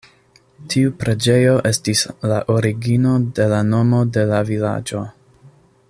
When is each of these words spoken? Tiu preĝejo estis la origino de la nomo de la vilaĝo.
Tiu 0.73 0.93
preĝejo 1.01 1.51
estis 1.71 2.01
la 2.31 2.39
origino 2.55 3.13
de 3.41 3.47
la 3.53 3.61
nomo 3.69 4.01
de 4.17 4.25
la 4.33 4.41
vilaĝo. 4.51 5.05